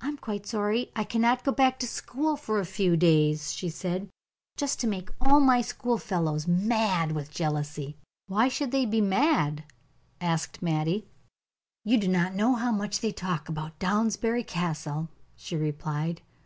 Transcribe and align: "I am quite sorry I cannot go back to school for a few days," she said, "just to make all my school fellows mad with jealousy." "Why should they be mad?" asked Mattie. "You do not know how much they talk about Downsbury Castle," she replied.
"I 0.00 0.08
am 0.08 0.16
quite 0.16 0.46
sorry 0.46 0.90
I 0.96 1.04
cannot 1.04 1.44
go 1.44 1.52
back 1.52 1.78
to 1.80 1.86
school 1.86 2.38
for 2.38 2.58
a 2.58 2.64
few 2.64 2.96
days," 2.96 3.52
she 3.52 3.68
said, 3.68 4.08
"just 4.56 4.80
to 4.80 4.86
make 4.86 5.10
all 5.20 5.40
my 5.40 5.60
school 5.60 5.98
fellows 5.98 6.48
mad 6.48 7.12
with 7.12 7.30
jealousy." 7.30 7.98
"Why 8.28 8.48
should 8.48 8.70
they 8.70 8.86
be 8.86 9.02
mad?" 9.02 9.64
asked 10.22 10.62
Mattie. 10.62 11.06
"You 11.84 11.98
do 11.98 12.08
not 12.08 12.34
know 12.34 12.54
how 12.54 12.72
much 12.72 13.00
they 13.00 13.12
talk 13.12 13.46
about 13.50 13.78
Downsbury 13.78 14.42
Castle," 14.44 15.10
she 15.36 15.54
replied. 15.54 16.22